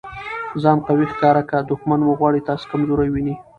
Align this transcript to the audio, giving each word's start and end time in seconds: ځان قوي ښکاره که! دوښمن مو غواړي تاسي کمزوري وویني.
ځان 0.61 0.77
قوي 0.87 1.05
ښکاره 1.13 1.43
که! 1.49 1.57
دوښمن 1.69 1.99
مو 2.05 2.13
غواړي 2.19 2.45
تاسي 2.47 2.65
کمزوري 2.71 3.09
وویني. 3.11 3.35